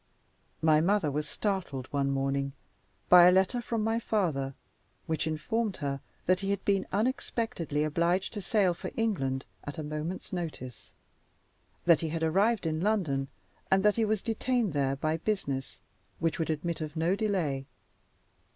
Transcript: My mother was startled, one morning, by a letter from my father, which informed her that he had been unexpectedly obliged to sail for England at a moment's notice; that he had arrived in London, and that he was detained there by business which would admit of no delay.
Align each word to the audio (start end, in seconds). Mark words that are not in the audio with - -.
My 0.63 0.81
mother 0.81 1.11
was 1.11 1.29
startled, 1.29 1.85
one 1.93 2.09
morning, 2.09 2.53
by 3.07 3.27
a 3.27 3.31
letter 3.31 3.61
from 3.61 3.83
my 3.83 3.99
father, 3.99 4.55
which 5.05 5.27
informed 5.27 5.77
her 5.77 6.01
that 6.25 6.39
he 6.39 6.49
had 6.49 6.65
been 6.65 6.87
unexpectedly 6.91 7.83
obliged 7.83 8.33
to 8.33 8.41
sail 8.41 8.73
for 8.73 8.89
England 8.97 9.45
at 9.63 9.77
a 9.77 9.83
moment's 9.83 10.33
notice; 10.33 10.91
that 11.85 11.99
he 11.99 12.09
had 12.09 12.23
arrived 12.23 12.65
in 12.65 12.81
London, 12.81 13.29
and 13.69 13.83
that 13.85 13.95
he 13.95 14.03
was 14.03 14.23
detained 14.23 14.73
there 14.73 14.95
by 14.95 15.17
business 15.17 15.81
which 16.17 16.39
would 16.39 16.49
admit 16.49 16.81
of 16.81 16.95
no 16.95 17.15
delay. 17.15 17.67